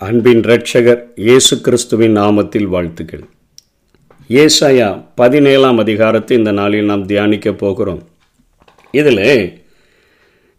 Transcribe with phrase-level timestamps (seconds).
[0.00, 3.22] அன்பின் இரட்சகர் இயேசு கிறிஸ்துவின் நாமத்தில் வாழ்த்துக்கள்.
[4.30, 4.88] ஏசாயா
[5.20, 8.02] பதினேழாம் அதிகாரத்தை இந்த நாளில் நாம் தியானிக்க போகிறோம்.
[8.94, 9.24] இதில்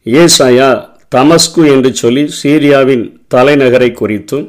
[0.06, 0.68] ஏசாயா
[1.16, 3.06] தமஸ்கு என்று சொல்லி சீரியாவின்
[3.36, 4.46] தலைநகரை குறித்தும்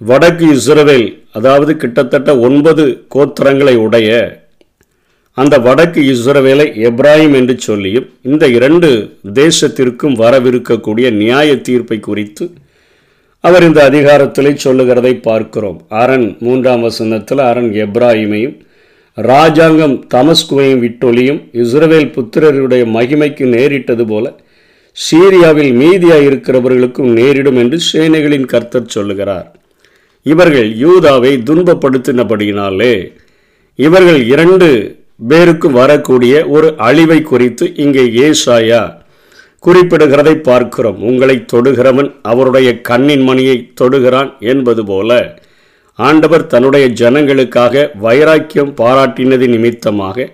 [0.00, 2.84] வடக்கு இஸ்ரவேல் அதாவது கிட்டத்தட்ட ஒன்பது
[3.14, 4.10] கோத்திரங்களை உடைய
[5.38, 8.88] அந்த வடக்கு இஸ்ரவேலை எப்ராஹிம் என்று சொல்லியும் இந்த இரண்டு
[9.40, 12.46] தேசத்திற்கும் வரவிருக்கக்கூடிய நியாய தீர்ப்பை குறித்து
[13.44, 15.76] அவர் இந்த அதிகாரத்திலே சொல்லுகிறதை பார்க்கிறோம்.
[16.02, 18.56] அரண் மூன்றாம் வசனத்தில் அரண் எப்ராஹிமையும்
[19.18, 24.34] ராஜாங்கம் தமஸ்குவையும் விட்டொலியும் இஸ்ரவேல் புத்திரருடைய மகிமைக்கு நேரிட்டது போல
[24.96, 29.48] சீரியாவில் மீதியாக இருக்கிறவர்களுக்கும் நேரிடும் என்று சேனைகளின் கர்த்தர் சொல்லுகிறார்.
[30.26, 32.94] இவர்கள் யூதாவை துன்பப்படுத்தினபடியினாலே
[33.78, 34.68] இவர்கள் இரண்டு
[35.28, 38.82] பேருக்கும் வரக்கூடிய ஒரு அழிவை குறித்து இங்கே ஏசாயா
[39.66, 40.98] குறிப்பிடுகிறதை பார்க்கிறோம்.
[41.10, 45.10] உங்களை தொடுகிறவன் அவருடைய கண்ணின் மணியை தொடுகிறான் என்பது போல
[45.98, 50.26] ஆண்டவர் தன்னுடைய ஜனங்களுக்காக வைராக்கியம் பாராட்டினது நிமித்தமாக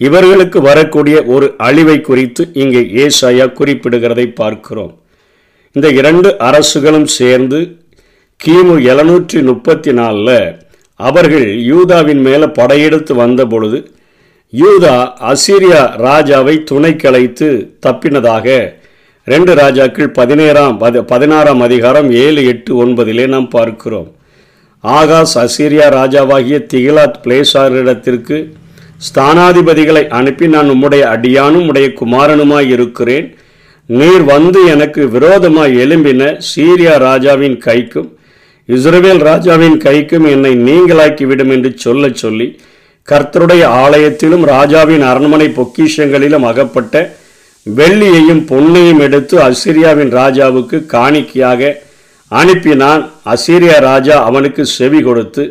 [0.00, 4.94] இவர்களுக்கு வரக்கூடிய ஒரு அழிவை குறித்து இங்கே ஏசாயா குறிப்பிடுகிறதை பார்க்கிறோம்.
[5.72, 7.58] இந்த இரண்டு அரசுகளும் சேர்ந்து
[8.40, 10.58] கிமு எழுநூற்றி முப்பத்தி நாலில்
[11.00, 13.78] அவர்கள் யூதாவின் மேலே படையெடுத்து வந்த பொழுது
[14.52, 14.96] யூதா
[15.30, 17.48] அசீரியா ராஜாவை துணை கலைத்து
[17.86, 18.46] தப்பினதாக
[19.24, 24.06] ரெண்டு ராஜாக்கள் பதினேறாம் பதி பதினாறாம் அதிகாரம் ஏழு எட்டு ஒன்பதிலே நாம் பார்க்கிறோம்.
[24.84, 28.36] ஆகாஸ் அசீரியா ராஜாவாகிய திகிலாத் பிளேசாரிடத்திற்கு
[29.08, 33.26] ஸ்தானாதிபதிகளை அனுப்பி நான் உம்முடைய அடியானும் உடைய குமாரனுமாய் இருக்கிறேன்.
[33.88, 38.08] நீர் வந்து எனக்கு விரோதமாய் எழும்பின சீரியா ராஜாவின் கைக்கும்
[38.68, 42.48] இஸ்ரேல் ராஜாவின் கைக்கும் என்னை நீங்களாக்கிவிடும் என்று சொல்ல சொல்லி
[43.08, 46.94] கர்த்தருடைய ஆலயத்திலும் ராஜாவின் அரண்மனை பொக்கிஷங்களிலும் அகப்பட்ட
[47.66, 51.70] வெள்ளியையும் பொன்னையும் எடுத்து அசிரியாவின் ராஜாவுக்கு காணிக்கையாக
[52.30, 53.02] அனுப்பினான்.
[53.32, 55.44] அசீரியா ராஜா அவனுக்கு செவி கொடுத்து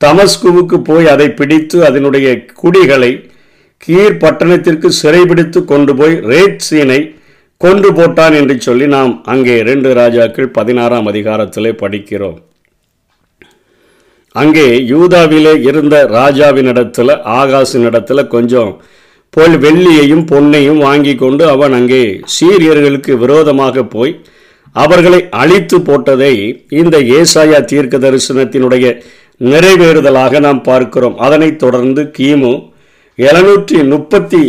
[0.00, 2.28] தமஸ்குவுக்கு போய் அதை பிடித்து அதனுடைய
[2.62, 3.12] குடிகளை
[3.82, 7.00] கீர் பட்டணத்திற்கு சிறைபிடித்து கொண்டு போய் ரேட் சீனை
[7.60, 12.38] கொண்டு போட்டான் என்று சொல்லி நாம் அங்கே இரண்டு ராஜாக்கள் பதினாறாம் அதிகாரத்திலே படிக்கிறோம்.
[14.34, 18.72] அங்கே யூதாவிலே இருந்த ராஜாவினிடத்தில் ஆகாசினிடத்தில் கொஞ்சம்
[19.34, 22.02] போல் வெள்ளியையும் பொன்னையும் வாங்கி கொண்டு அவன் அங்கே
[22.34, 24.12] சீரியர்களுக்கு விரோதமாக போய்
[24.76, 26.32] அவர்களை அழித்து போட்டதை
[26.80, 28.86] இந்த ஏசாயா தீர்க்க தரிசனத்தினுடைய
[29.40, 31.16] நிறைவேறுதலாக நாம் பார்க்கிறோம்.
[31.26, 32.52] அதனைத் தொடர்ந்து கிமு
[33.18, 34.42] எழுநூற்றி முப்பத்தி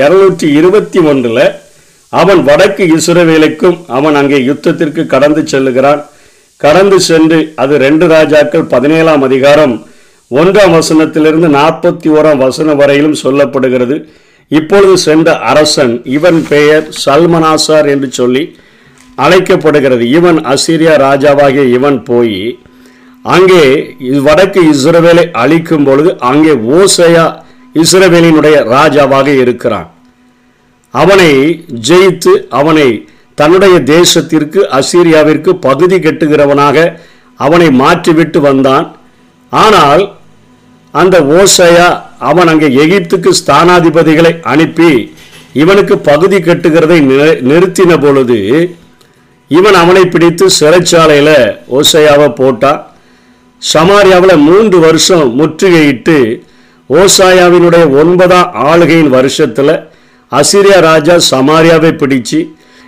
[0.00, 1.44] இருநூற்றி இருபத்தி ஒன்றில்
[2.12, 6.02] அவன் வடக்கு இசுரவேலுக்கும் அவன் அங்கே யுத்தத்திற்கு கடந்து செல்லுகிறான்.
[6.60, 9.74] கடந்து சென்று அது ரெண்டு ராஜாக்கள் பதினேழாம் அதிகாரம்
[10.30, 13.96] ஒன்றாம் வசனத்திலிருந்து நாற்பத்தி ஓராம் வசனம் வரையிலும் சொல்லப்படுகிறது.
[14.50, 18.42] இப்பொழுது சென்ற அரசன் இவன் பெயர் சல்மனாசார் என்று சொல்லி
[19.24, 20.04] அழைக்கப்படுகிறது.
[20.18, 22.40] இவன் அசிரியா ராஜாவாகிய இவன் போய்
[23.34, 23.64] அங்கே
[24.28, 27.26] வடக்கு இஸ்ரவேலை அழிக்கும் பொழுது அங்கே ஓசையா
[27.82, 29.88] இஸ்ரவேலினுடைய ராஜாவாக இருக்கிறான்.
[30.94, 31.32] அவனை
[31.88, 32.88] ஜெயித்து அவனை
[33.38, 36.86] தன்னுடைய தேசத்திற்கு அசீரியாவிற்கு பகுதி கெட்டுகிறவனாக
[37.40, 38.86] அவனை மாற்றிவிட்டு வந்தான்.
[39.52, 40.04] ஆனால்
[40.94, 41.88] அந்த ஓசையா
[42.30, 44.90] அவன் அங்கே எகிப்துக்கு ஸ்தானாதிபதிகளை அனுப்பி
[45.62, 46.98] இவனுக்கு பகுதி கட்டுகிறதை
[47.50, 48.38] நிறுத்தின பொழுது
[49.50, 51.36] இவன் அவனை பிடித்து சிறைச்சாலையில்
[51.78, 52.80] ஓசையாவை போட்டான்.
[53.62, 56.16] சமாரியாவில் மூன்று வருஷம் முற்றுகையிட்டு
[56.90, 59.74] ஓசாயாவினுடைய ஒன்பதாம் ஆளுகையின் வருஷத்தில்
[60.32, 62.40] அசிரியா ராஜா சமாரியாவை பிடிச்சு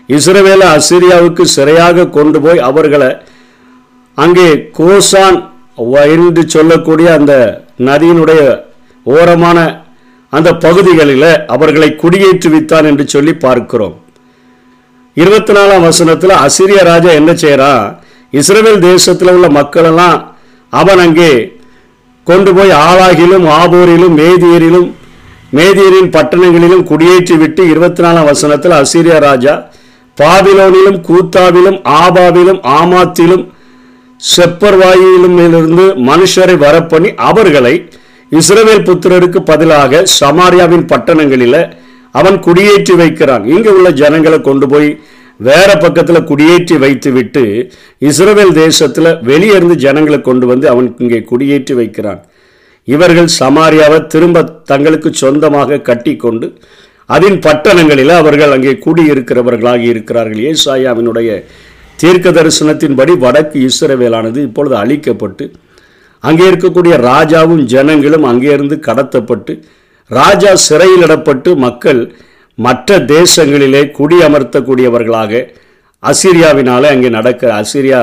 [0.09, 3.11] இஸ்ரவேலை அசிரியாவுக்கு சிறையாக கொண்டு போய் அவர்களை
[4.19, 4.47] அங்கே
[4.79, 5.39] கோசான்
[6.17, 7.33] என்று சொல்லக்கூடிய அந்த
[7.81, 8.41] நதியினுடைய
[9.07, 9.59] ஓரமான
[10.33, 13.95] அந்த பகுதிகளில் அவர்களை குடியேற்றுவித்தான் என்று சொல்லி பார்க்கிறோம்.
[15.17, 17.85] இருபத்தி நாலாம் வசனத்தில் அசிரிய ராஜா என்ன செய்கிறான்
[18.33, 20.19] இஸ்ரேல் தேசத்தில் உள்ள மக்களெல்லாம்
[20.73, 21.31] அவன் அங்கே
[22.27, 24.89] கொண்டு போய் ஆளாகிலும் ஆபூரிலும் மேதியரிலும்
[25.53, 29.55] மேதியரின் பட்டணங்களிலும் குடியேற்றி விட்டு இருபத்தி நாலாம் வசனத்தில் அசிரியா ராஜா
[30.19, 33.45] பாபிலோனிலும் கூத்தாவிலும் ஆபாவிலும் ஆமாத்திலும்
[34.21, 37.75] செப்பர்வாயிலும் இருந்து மனுஷரை வரப்பண்ணி அவர்களை
[38.33, 41.61] இஸ்ரவேல் புத்திரருக்கு பதிலாக சமாரியாவின் பட்டணங்களில்
[42.15, 43.45] அவன் குடியேற்றி வைக்கிறான்.
[43.55, 44.89] இங்கே உள்ள ஜனங்களை கொண்டு போய்
[45.41, 47.43] வேற பக்கத்தில் குடியேற்றி வைத்து விட்டு
[48.09, 52.21] இஸ்ரவேல் தேசத்தில் வெளியிருந்து ஜனங்களை கொண்டு வந்து அவன் இங்கே குடியேற்றி வைக்கிறான்.
[52.89, 54.43] இவர்கள் சமாரியாவை திரும்ப
[54.73, 56.47] தங்களுக்கு சொந்தமாக கட்டி கொண்டு
[57.09, 60.43] அதன் பட்டணங்களில் அவர்கள் அங்கே கூடியிருக்கிறவர்களாக இருக்கிறார்கள்.
[60.51, 61.31] ஏசாயாவினுடைய
[62.01, 65.45] தீர்க்க தரிசனத்தின்படி வடக்கு இஸ்ரவேலானது இப்பொழுது அழிக்கப்பட்டு
[66.25, 69.53] அங்கே இருக்கக்கூடிய ராஜாவும் ஜனங்களும் அங்கேருந்து கடத்தப்பட்டு
[70.11, 72.01] ராஜா சிறையிலிடப்பட்டு மக்கள்
[72.59, 75.43] மற்ற தேசங்களிலே குடியமர்த்தக்கூடியவர்களாக
[76.03, 78.01] அசிரியாவினாலே அங்கே நடக்க அசிரியா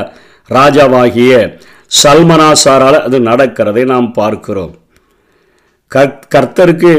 [0.50, 1.34] ராஜாவாகிய
[2.02, 4.74] சல்மனாசாரால் அது நடக்கிறதை நாம் பார்க்கிறோம்.
[6.34, 6.94] கர்த்தருக்கு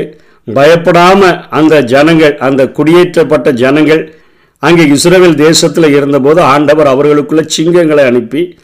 [0.55, 4.15] பயப்படாம அந்த ஜனங்கள் அந்த குடியேற்றப்பட்ட ஜனங்கள்
[4.59, 8.59] அங்கே இஸ்ரேல் தேசத்தில் இருந்தபோது ஆண்டவர் அவர்களுக்குள்ள சிங்கங்களை அனுப்பி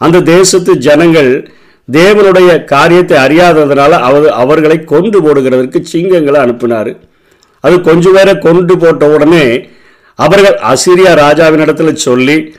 [0.00, 1.48] அந்த தேசத்து ஜனங்கள்
[1.92, 6.96] தேவனுடைய காரியத்தை அறியாததுனால அவர் அவர்களை கொண்டு போடுகிறதற்கு சிங்கங்களை அனுப்பினார்.
[7.60, 9.68] அது கொஞ்சம் பேரை கொண்டு போட்ட உடனே
[10.14, 12.56] அவர்கள் அசிரியா ராஜாவினிடத்தில் சொல்லி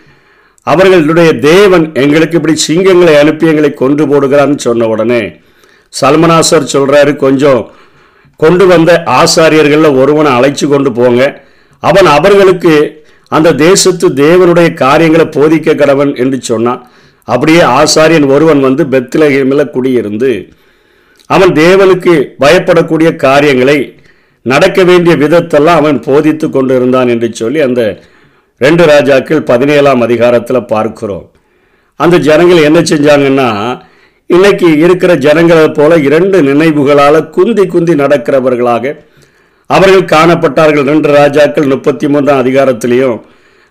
[0.63, 5.39] அவர்களுடைய தேவன் எங்களுக்கு இப்படி சிங்கங்களை அனுப்பி எங்களை கொண்டு போடுகிறான்னு சொன்ன உடனே
[6.01, 7.73] சல்மனாசர் சொல்கிறாரு கொஞ்சம்
[8.43, 8.91] கொண்டு வந்த
[9.21, 11.21] ஆசாரியர்களில் ஒருவனை அழைச்சி கொண்டு போங்க.
[11.79, 12.73] அவன் அவர்களுக்கு
[13.27, 16.81] அந்த தேசத்து தேவனுடைய காரியங்களை போதிக்க கடவன் என்று சொன்னான்.
[17.23, 20.31] அப்படியே ஆசாரியன் ஒருவன் வந்து பெத்திலகேமில் குடியிருந்து
[21.25, 23.77] அவன் தேவனுக்கு பயப்படக்கூடிய காரியங்களை
[24.41, 27.81] நடக்க வேண்டிய விதத்தெல்லாம் அவன் போதித்து கொண்டு இருந்தான் என்று சொல்லி அந்த
[28.57, 31.25] ரெண்டு ராஜாக்கள் பதினேழாம் அதிகாரத்தில் பார்க்கிறோம்.
[31.99, 33.49] அந்த ஜனங்கள் என்ன செஞ்சாங்கன்னா
[34.29, 38.93] இன்னைக்கு இருக்கிற ஜனங்களை போல இரண்டு நினைவுகளால் குந்தி குந்தி நடக்கிறவர்களாக
[39.69, 40.87] அவர்கள் காணப்பட்டார்கள்.
[40.91, 43.17] ரெண்டு ராஜாக்கள் முப்பத்தி மூன்றாம் அதிகாரத்திலையும்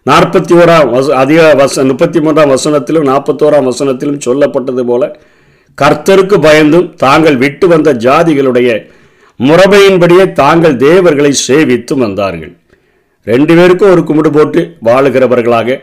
[0.07, 5.11] நாற்பத்தி ஓராம் வச அதிக வச முப்பத்தி மூன்றாம் வசனத்திலும் நாற்பத்தோராம் வசனத்திலும் சொல்லப்பட்டது போல
[5.79, 8.71] கர்த்தருக்கு பயந்தும் தாங்கள் விட்டு வந்த ஜாதிகளுடைய
[9.41, 12.53] முறைமையின்படியே தாங்கள் தேவர்களை சேவித்து வந்தார்கள்.
[13.27, 15.81] ரெண்டு பேருக்கும் ஒரு கும்பிடு போட்டு வாழுகிறவர்களாக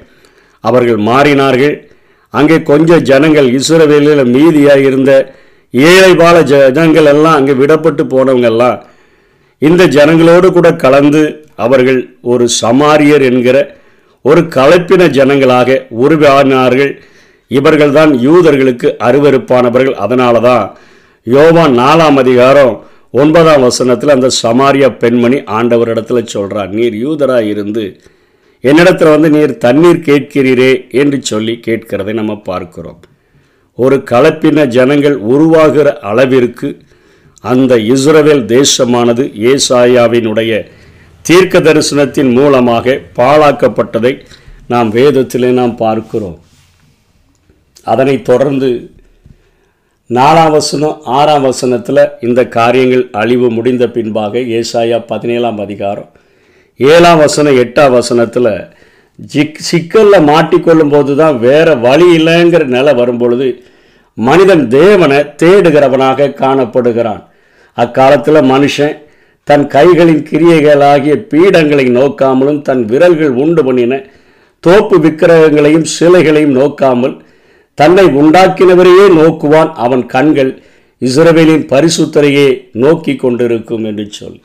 [0.63, 1.75] அவர்கள் மாறினார்கள்.
[2.33, 5.33] அங்கே கொஞ்சம் ஜனங்கள் இசுரவேலில் மீதியாக இருந்த
[5.71, 8.81] ஏழை பால ஜனங்கள் எல்லாம் அங்கே விடப்பட்டு போனவங்கெல்லாம்
[9.57, 13.79] இந்த ஜனங்களோடு கூட கலந்து அவர்கள் ஒரு சமாரியர் என்கிற
[14.21, 17.01] ஒரு கலப்பின ஜனங்களாக உருவானார்கள்.
[17.47, 20.75] இவர்கள்தான் யூதர்களுக்கு அருவறுப்பானவர்கள் அதனால தான்
[21.23, 28.01] யோவான் நாலாம் அதிகாரம் ஒன்பதாம் வசனத்தில் அந்த சமாரியா பெண்மணி ஆண்டவரிடத்தில் சொல்கிறார் நீர் யூதராக இருந்து
[28.69, 30.71] என்னிடத்தில் வந்து நீர் தண்ணீர் கேட்கிறீரே
[31.01, 32.99] என்று சொல்லி கேட்கிறதை நம்ம பார்க்கிறோம்.
[33.77, 36.69] ஒரு கலப்பின ஜனங்கள் உருவாகிற அளவிற்கு
[37.43, 40.51] அந்த இஸ்ரவேல் தேசமானது ஏசாயாவினுடைய
[41.27, 44.13] தீர்க்க தரிசனத்தின் மூலமாக பாழாக்கப்பட்டதை
[44.73, 46.39] நாம் வேதத்திலே நாம் பார்க்கிறோம்.
[47.93, 48.69] அதனை தொடர்ந்து
[50.09, 56.09] நாலாம் வசனம் ஆறாம் வசனத்தில் இந்த காரியங்கள் அழிவு முடிந்த பின்பாக ஏசாயா பதினேழாம் அதிகாரம்
[56.89, 58.53] ஏழாம் வசனம் எட்டாம் வசனத்தில்
[59.31, 63.47] ஜிக் சிக்கலில் மாட்டிக்கொள்ளும் போது தான் வேறு வழி இல்லைங்கிற நிலை வரும்பொழுது
[64.17, 67.21] மனிதன் தேவனை தேடுகிறவனாக காணப்படுகிறான்.
[67.77, 68.95] அக்காலத்தில் மனுஷன்
[69.43, 73.93] தன் கைகளின் கிரியைகளாகிய பீடங்களை நோக்காமலும் தன் விரல்கள் உண்டு பண்ணின
[74.63, 77.15] தோப்பு விக்கிரகங்களையும் சிலைகளையும் நோக்காமல்
[77.77, 80.51] தன்னை உண்டாக்கினவரையே நோக்குவான் அவன் கண்கள்
[81.01, 84.41] இஸ்ரவேலின் பரிசுத்தரையே நோக்கி கொண்டிருக்கும் என்று சொல்லி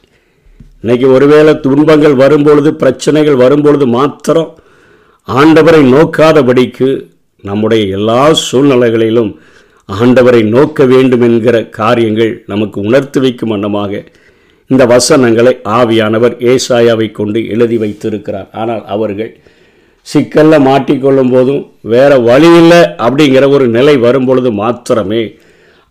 [0.86, 4.50] இன்னைக்கு ஒருவேளை துன்பங்கள் வரும்பொழுது பிரச்சனைகள் வரும்பொழுது மாத்திரம்
[5.28, 6.88] ஆண்டவரை நோக்காதபடிக்கு
[7.44, 9.30] நம்முடைய எல்லா சூழ்நிலைகளிலும்
[9.88, 14.02] ஆண்டவரை நோக்க வேண்டும் என்கிற காரியங்கள் நமக்கு உணர்த்து வைக்கும் வண்ணமாக
[14.70, 18.48] இந்த வசனங்களை ஆவியானவர் ஏசாயாவை கொண்டு எழுதி வைத்திருக்கிறார்.
[18.60, 19.32] ஆனால் அவர்கள்
[20.06, 21.62] சிக்கலில் மாட்டிக்கொள்ளும் போதும்
[21.94, 25.24] வேறு வழி இல்லை அப்படிங்கிற ஒரு நிலை வரும்பொழுது மாத்திரமே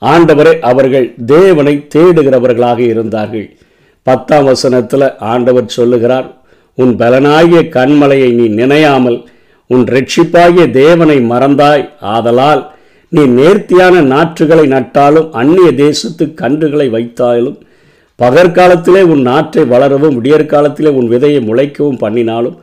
[0.02, 3.48] ஆண்டவரை அவர்கள் தேவனை தேடுகிறவர்களாக இருந்தார்கள்.
[4.08, 6.28] பத்தாம் வசனத்தில் ஆண்டவர் சொல்லுகிறார்
[6.78, 9.18] உன் பலனாகிய கண்மலையை நீ நினையாமல்
[9.70, 11.84] உன் ரட்சிப்பாகிய தேவனை மறந்தாய்.
[12.00, 12.62] ஆதலால்
[13.10, 17.58] நீ நேர்த்தியான நாற்றுகளை நட்டாலும் அந்நிய தேசத்து கன்றுகளை வைத்தாலும்
[18.20, 22.58] பகற்காலத்திலே உன் நாற்றை வளரவும் விடியற்காலத்திலே உன் விதையை முளைக்கவும் பண்ணினாலும்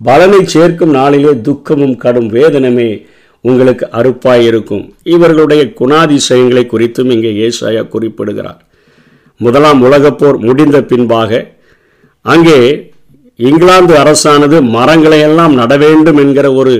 [0.00, 2.90] பலனை சேர்க்கும் நாளிலே துக்கமும் கடும் வேதனமே
[3.44, 4.84] உங்களுக்கு அறுப்பாயிருக்கும்.
[5.04, 8.60] இவர்களுடைய குணாதிசயங்களை குறித்தும் இங்கே ஏசாயா குறிப்பிடுகிறார்.
[9.40, 11.30] முதலாம் உலகப்போர் முடிந்த பின்பாக
[12.24, 12.58] அங்கே
[13.38, 16.74] இங்கிலாந்து அரசானது மரங்களையெல்லாம் நட வேண்டும் என்கிற ஒரு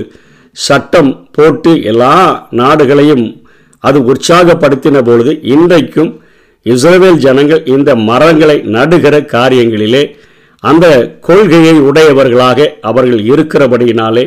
[0.55, 2.13] சட்டம் போட்டு எல்லா
[2.51, 3.25] நாடுகளையும்
[3.83, 6.11] அது உற்சாகப்படுத்தின பொழுது இன்றைக்கும்
[6.65, 10.03] இஸ்ரேல் ஜனங்கள் இந்த மரங்களை நடுகிற காரியங்களிலே
[10.63, 10.85] அந்த
[11.19, 14.25] கொள்கையை உடையவர்களாக அவர்கள் இருக்கிறபடியினாலே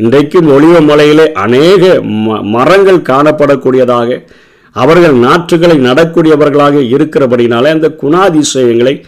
[0.00, 1.84] இன்றைக்கும் ஒளிவ மலையிலே அநேக
[2.50, 4.18] மரங்கள் காணப்படக்கூடியதாக
[4.74, 9.02] அவர்கள் நாற்றுகளை நடக்கூடியவர்களாக இருக்கிறபடினாலே அந்த குணாதிசயங்களை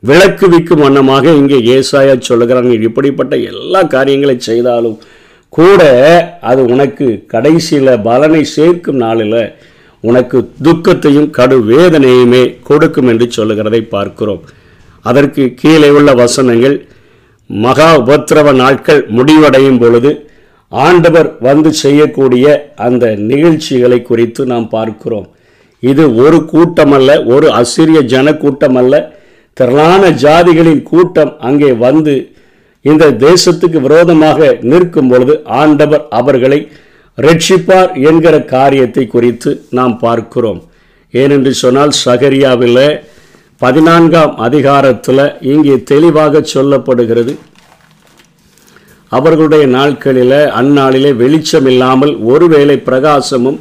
[0.00, 5.00] விளக்குவிக்கும் வண்ணமாக இங்கே ஏசாயா சொல்லுகிறாங்க இப்படிப்பட்ட எல்லா காரியங்களை செய்தாலும்
[5.48, 5.82] கூட
[6.40, 9.52] அது உனக்கு கடைசியில் பலனை சேர்க்கும் நாளில்
[10.00, 14.42] உனக்கு துக்கத்தையும் கடு வேதனையுமே கொடுக்கும் என்று சொல்லுகிறதை பார்க்கிறோம்.
[15.00, 16.86] அதற்கு கீழே உள்ள வசனங்கள்
[17.46, 20.31] மகா உபத்திரவ நாட்கள் முடிவடையும் பொழுது
[20.86, 22.46] ஆண்டவர் வந்து செய்யக்கூடிய
[22.86, 25.26] அந்த நிகழ்ச்சிகளை குறித்து நாம் பார்க்கிறோம்.
[25.82, 29.00] இது ஒரு கூட்டம் அல்ல ஒரு அசிரிய ஜன கூட்டமல்ல
[29.56, 32.14] திரளான ஜாதிகளின் கூட்டம் அங்கே வந்து
[32.84, 36.60] இந்த தேசத்துக்கு விரோதமாக நிற்கும் பொழுது ஆண்டவர் அவர்களை
[37.18, 40.60] ரட்சிப்பார் என்கிற காரியத்தை குறித்து நாம் பார்க்கிறோம்.
[41.14, 42.84] ஏனென்று சொன்னால் சகரியாவில்
[43.60, 47.32] பதினான்காம் அதிகாரத்தில் இங்கே தெளிவாக சொல்லப்படுகிறது.
[49.14, 53.58] அவர்களுடைய நாட்களில் அந்நாளிலே வெளிச்சம் இல்லாமல் ஒருவேளை பிரகாசமும்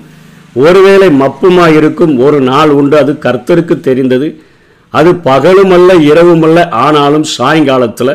[0.63, 2.95] ஒருவேளை மப்புமாயிருக்கும் ஒரு நாள் உண்டு.
[2.97, 4.27] அது கர்த்தருக்கு தெரிந்தது.
[4.93, 8.13] அது பகலுமல்ல இரவுமல்ல ஆனாலும் சாயங்காலத்தில்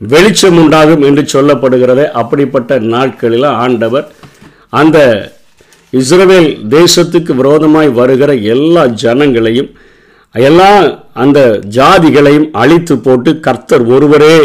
[0.00, 2.04] வெளிச்சம் உண்டாகும் என்று சொல்லப்படுகிறது.
[2.22, 4.06] அப்படிப்பட்ட நாட்களில் ஆண்டவர்
[4.80, 4.98] அந்த
[5.92, 9.70] இஸ்ரவேல் தேசத்துக்கு விரோதமாய் வருகிற எல்லா ஜனங்களையும்
[10.34, 10.72] எல்லா
[11.22, 11.38] அந்த
[11.78, 14.36] ஜாதிகளையும் அழித்து போட்டு கர்த்தர் ஒருவரே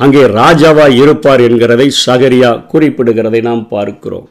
[0.00, 4.28] அங்கே ராஜாவாய் இருப்பார் என்கிறதை சகரியா குறிப்பிடுகிறதை நாம் பார்க்கிறோம்.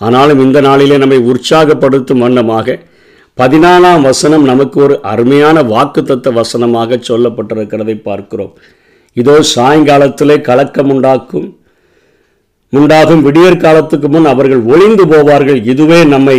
[0.00, 2.76] ஆனாலும் இந்த நாளிலே நம்மை உற்சாகப்படுத்தும் வண்ணமாக
[3.38, 8.52] பதினாலாம் வசனம் நமக்கு ஒரு அருமையான வாக்குத்தத்த வசனமாக சொல்லப்பட்டிருக்கிறதை பார்க்கிறோம்.
[9.16, 11.48] இதோ சாயங்காலத்திலே கலக்கம் உண்டாக்கும்
[12.72, 15.60] உண்டாகும் விடியற் காலத்துக்கு முன் அவர்கள் ஒளிந்து போவார்கள்.
[15.72, 16.38] இதுவே நம்மை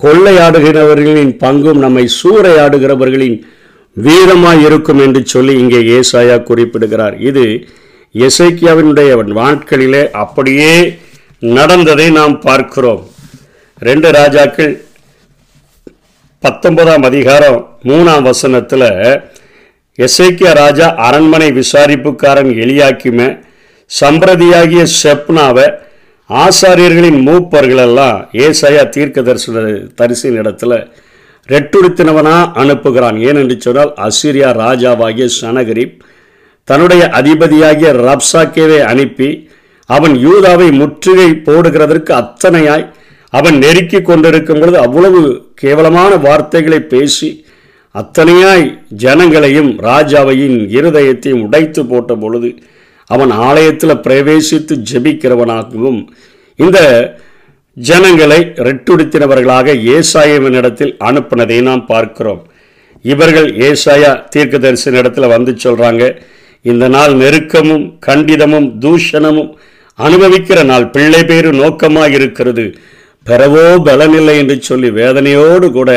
[0.00, 3.36] கொள்ளையாடுகிறவர்களின் பங்கும் நம்மை சூறையாடுகிறவர்களின்
[3.96, 7.16] வீரமாய் இருக்கும் என்று சொல்லி இங்கே ஏசாயா குறிப்பிடுகிறார்.
[7.28, 7.44] இது
[8.14, 10.98] எசைக்கியாவினுடைய நாட்களிலே அப்படியே
[11.38, 13.02] நடந்ததை நாம் பார்க்கிறோம்.
[13.78, 14.72] ரெண்டு ராஜாக்கள்
[16.38, 18.88] பத்தொன்பதாம் அதிகாரம் மூணாம் வசனத்தில்
[19.98, 23.28] எசைக்கியா ராஜா அரண்மனை விசாரிப்புக்காரன் எளியாக்கிமே
[24.00, 25.66] சம்பிரதியாகிய செப்னாவை
[26.30, 29.64] ஆசாரியர்களின் மூப்பர்களெல்லாம் ஏசாயா தீர்க்க தரிசன
[29.94, 30.86] தரிசின் இடத்துல
[31.48, 33.16] ரெட்டுடுத்தினவனாக அனுப்புகிறான்.
[33.28, 35.96] ஏனென்று சொன்னால் அசிரியா ராஜாவாகிய சனகரிப்
[36.70, 39.28] தன்னுடைய அதிபதியாகிய ரப்சாக்கேவை அனுப்பி
[39.88, 42.84] அவன் யூதாவை முற்றுகை போடுகிறதற்கு அத்தனையாய்
[43.32, 45.20] அவன் நெருக்கி கொண்டிருக்கும் பொழுது அவ்வளவு
[45.54, 47.28] கேவலமான வார்த்தைகளை பேசி
[47.94, 52.50] அத்தனையாய் ஜனங்களையும் ராஜாவையின் இருதயத்தையும் உடைத்து போட்ட பொழுது
[53.10, 56.00] அவன் ஆலயத்தில் பிரவேசித்து ஜெபிக்கிறவனாகவும்
[56.58, 56.78] இந்த
[57.76, 62.42] ஜனங்களை ரெட்டுடுத்தினவர்களாக ஏசாயவனிடத்தில் அனுப்பினதை நாம் பார்க்கிறோம்.
[63.04, 66.02] இவர்கள் ஏசாயா தீர்க்கதரிசன இடத்துல வந்து சொல்கிறாங்க
[66.64, 69.50] இந்த நாள் நெருக்கமும் கண்டிதமும் தூஷணமும்
[69.98, 70.86] அனுபவிக்கிற நாள்.
[70.94, 72.64] பிள்ளை பேரு நோக்கமாக இருக்கிறது
[73.26, 75.90] பெறவோ பலனில்லை என்று சொல்லி வேதனையோடு கூட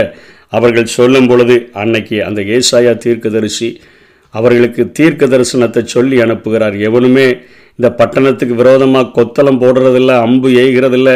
[0.49, 3.69] அவர்கள் சொல்லும் பொழுது அன்னைக்கு அந்த ஏசாயா தீர்க்கதரிசி
[4.33, 6.75] அவர்களுக்கு தீர்க்க தரிசனத்தை சொல்லி அனுப்புகிறார்.
[6.87, 7.27] எவனுமே
[7.79, 11.09] இந்த பட்டணத்துக்கு விரோதமாக கொத்தளம் போடுறதில்ல அம்பு ஏய்கிறதில்ல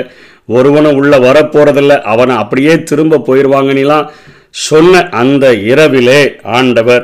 [0.50, 4.08] ஒருவனும் உள்ள வரப்போறதில்ல அவனை அப்படியே திரும்ப போயிடுவாங்கலாம்
[4.68, 6.22] சொன்ன அந்த இரவிலே
[6.58, 7.04] ஆண்டவர்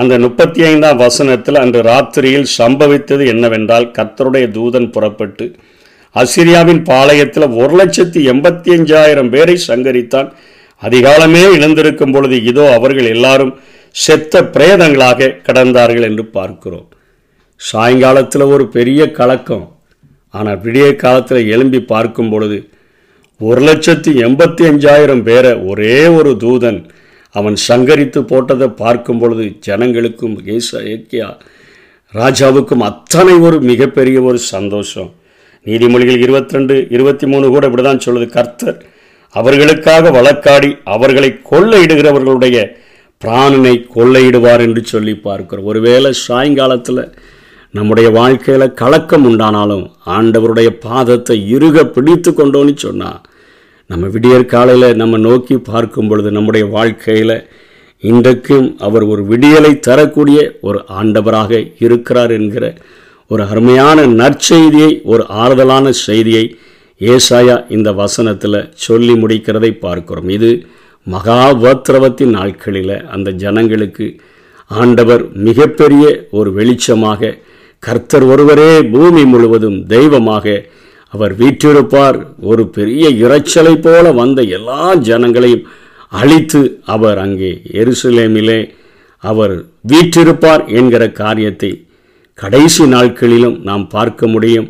[0.00, 5.46] அந்த முப்பத்தி ஐந்தாம் வசனத்தில் அன்று ராத்திரியில் சம்பவித்தது என்னவென்றால் கர்த்தருடைய தூதன் புறப்பட்டு
[6.16, 10.28] அசிரியாவின் பாளையத்தில் ஒரு லட்சத்தி எண்பத்தி அஞ்சாயிரம் பேரை சங்கரித்தான்.
[10.82, 13.52] அதிகாலமே இழந்திருக்கும் பொழுது இதோ அவர்கள் எல்லாரும்
[14.04, 16.86] செத்த பிரேதங்களாக கடந்தார்கள் என்று பார்க்கிறோம்.
[17.60, 19.66] சாயங்காலத்தில் ஒரு பெரிய கலக்கம்.
[20.34, 22.58] ஆனால் விடிய காலத்தில் எழும்பி பார்க்கும் பொழுது
[23.40, 26.80] ஒரு லட்சத்தி எண்பத்தி அஞ்சாயிரம் பேரை ஒரே ஒரு தூதன்
[27.34, 31.28] அவன் சங்கரித்து போட்டதை பார்க்கும் பொழுது ஜனங்களுக்கும் ஏச ஏக்கியா
[32.14, 35.10] ராஜாவுக்கும் அத்தனை ஒரு மிகப்பெரிய ஒரு சந்தோஷம்.
[35.66, 38.26] நீதிமொழிகள் இருபத்தி ரெண்டு இருபத்தி மூணு கூட இப்படி தான் சொல்லுது.
[38.36, 38.78] கர்த்தர்
[39.34, 42.58] அவர்களுக்காக வழக்காடி அவர்களை கொள்ளையிடுகிறவர்களுடைய
[43.22, 45.64] பிராணனை கொள்ளையிடுவார் என்று சொல்லி பார்க்கிறோம்.
[45.64, 47.02] ஒருவேளை சாயங்காலத்தில்
[47.70, 53.20] நம்முடைய வாழ்க்கையில் கலக்கம் உண்டானாலும் ஆண்டவருடைய பாதத்தை இறுக பிடித்து கொண்டோன்னு சொன்னால்
[53.90, 57.48] நம்ம விடியற் காலையில் நம்ம நோக்கி பார்க்கும் பொழுது நம்முடைய வாழ்க்கையில்
[57.98, 62.74] இன்றைக்கும் அவர் ஒரு விடியலை தரக்கூடிய ஒரு ஆண்டவராக இருக்கிறார் என்கிற
[63.26, 66.56] ஒரு அருமையான நற்செய்தியை ஒரு ஆறுதலான செய்தியை
[67.00, 70.28] ஏசாயா இந்த வசனத்தில் சொல்லி முடிக்கிறதை பார்க்கிறோம்.
[70.28, 70.66] இது
[71.06, 74.20] மகாபத்ரவத்தின் நாட்களில் அந்த ஜனங்களுக்கு
[74.66, 77.38] ஆண்டவர் மிகப்பெரிய ஒரு வெளிச்சமாக
[77.78, 80.64] கர்த்தர் ஒருவரே பூமி முழுவதும் தெய்வமாக
[81.14, 82.18] அவர் வீற்றிருப்பார்.
[82.50, 85.66] ஒரு பெரிய இரைச்சலை போல வந்த எல்லா ஜனங்களையும்
[86.20, 86.60] அழித்து
[86.94, 88.60] அவர் அங்கே எருசலேமிலே
[89.24, 89.54] அவர்
[89.92, 91.70] வீற்றிருப்பார் என்கிற காரியத்தை
[92.38, 94.68] கடைசி நாட்களிலும் நாம் பார்க்க முடியும்.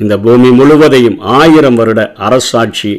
[0.00, 2.92] இந்த பூமி முழுவதையும் ஆயிரம் வருட அரசாட்சி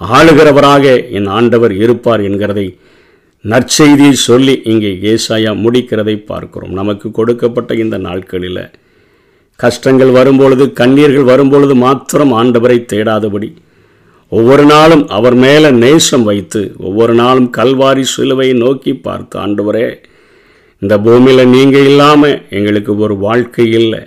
[0.00, 0.84] ஆளுகிறவராக
[1.18, 2.66] என் ஆண்டவர் இருப்பார் என்கிறதை
[3.44, 6.74] நற்செய்தி சொல்லி இங்கே ஏசாயா முடிக்கிறதை பார்க்கிறோம்.
[6.80, 8.62] நமக்கு கொடுக்கப்பட்ட இந்த நாட்களில்
[9.60, 13.48] கஷ்டங்கள் வரும்பொழுது கண்ணீர்கள் வரும்பொழுது மாத்திரம் ஆண்டவரை தேடாதபடி.
[14.32, 19.86] ஒவ்வொரு நாளும் அவர் மேலே நேசம் வைத்து ஒவ்வொரு நாளும் கல்வாரி சிலுவையை நோக்கி பார்த்து ஆண்டவரே
[20.82, 24.02] இந்த பூமியில் நீங்கள் இல்லாமல் எங்களுக்கு ஒரு வாழ்க்கை இல்லை.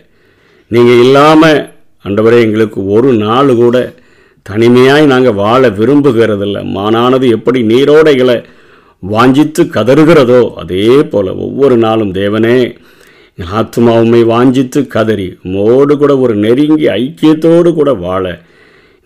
[0.71, 1.59] நீங்கள் இல்லாமல்
[2.05, 3.77] ஆண்டவரே எங்களுக்கு ஒரு நாள் கூட
[4.45, 6.57] தனிமையாய் நாங்கள் வாழ விரும்புகிறதில்ல.
[6.77, 8.37] மானானது எப்படி நீரோடைகளை
[9.03, 12.57] வாஞ்சித்து கதறுகிறதோ அதே போல் ஒவ்வொரு நாளும் தேவனே
[13.39, 15.25] என் ஆத்மாவுமை வாஞ்சித்து கதறி
[15.55, 18.23] மோடு கூட ஒரு நெருங்கி ஐக்கியத்தோடு கூட வாழ.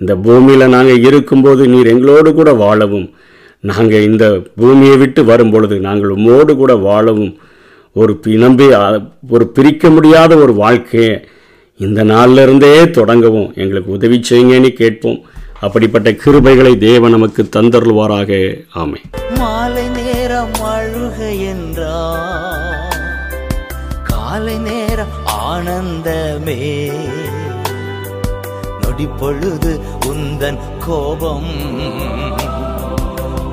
[0.02, 3.08] இந்த பூமியில் நாங்கள் இருக்கும்போது நீர் எங்களோடு கூட வாழவும்.
[3.70, 4.26] நாங்கள் இந்த
[4.62, 7.34] பூமியை விட்டு வரும்பொழுது நாங்கள் உம்மோடு கூட வாழவும்.
[8.02, 8.68] ஒரு நம்பி
[9.36, 11.14] ஒரு பிரிக்க முடியாத ஒரு வாழ்க்கையை
[11.80, 13.50] இந்த நாளிலிருந்தே தொடங்கவும்.
[13.64, 15.20] எங்களுக்கு உதவி செய்யுங்கன்னு கேட்போம்.
[15.66, 18.32] அப்படிப்பட்ட கிருபைகளை தேவன் நமக்கு தந்தருள்வாராக.
[18.82, 19.02] ஆமை
[19.40, 21.20] மாலை நேரம் அழுக
[25.62, 26.92] ஆனந்தமே.
[28.82, 31.46] நொடி பொழுது உந்தன் கோபம்.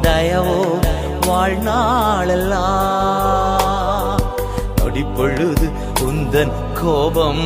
[0.03, 0.79] தயவோ
[1.27, 4.17] வாழ்நாளெல்லாம்.
[4.77, 7.45] நொடி பொழுது உந்தன் கோபம்.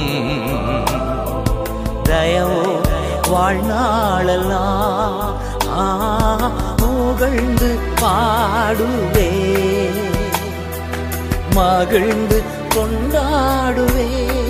[2.04, 2.80] தயவோ
[3.28, 5.34] வாழ்நாளெல்லாம்.
[6.76, 9.30] புகழ்ந்து பாடுவே.
[11.54, 12.42] மகிழ்ந்து
[12.74, 14.41] கொண்டாடுவே.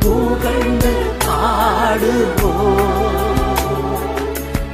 [0.00, 0.92] புகழ்ந்து
[1.24, 2.52] பாடுவோ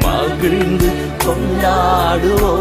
[0.05, 0.91] மகிழ்ந்து
[1.25, 2.55] கொண்டாடுவோ